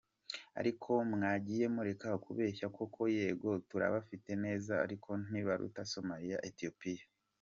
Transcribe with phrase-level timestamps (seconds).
[0.59, 7.03] ariko mwagiye mureka kubeshya koko yego turabafite neza ariko ntibaruta somariya etiopia.